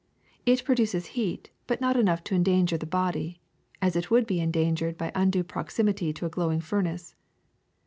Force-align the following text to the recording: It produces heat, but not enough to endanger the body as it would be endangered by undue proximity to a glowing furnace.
It 0.47 0.63
produces 0.65 1.05
heat, 1.13 1.51
but 1.67 1.79
not 1.79 1.95
enough 1.95 2.23
to 2.23 2.33
endanger 2.33 2.75
the 2.75 2.87
body 2.87 3.39
as 3.83 3.95
it 3.95 4.09
would 4.09 4.25
be 4.25 4.39
endangered 4.39 4.97
by 4.97 5.11
undue 5.13 5.43
proximity 5.43 6.11
to 6.13 6.25
a 6.25 6.29
glowing 6.29 6.59
furnace. 6.59 7.13